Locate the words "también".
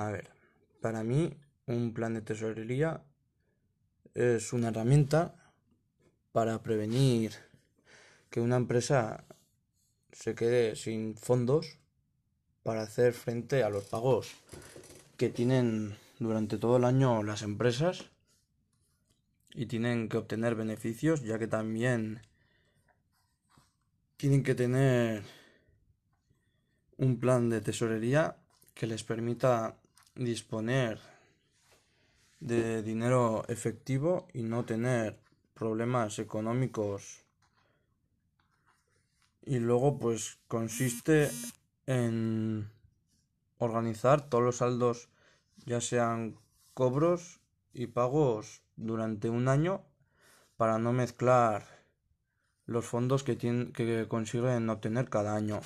21.46-22.22